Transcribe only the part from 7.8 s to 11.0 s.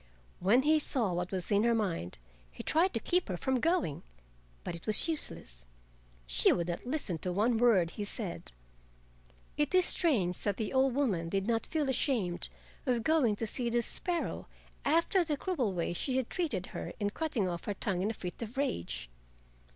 he said. It is strange that the old